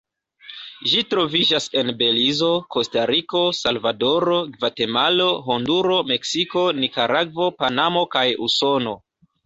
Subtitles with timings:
[0.93, 9.01] Ĝi troviĝas en Belizo, Kostariko, Salvadoro, Gvatemalo, Honduro, Meksiko, Nikaragvo, Panamo kaj Usono.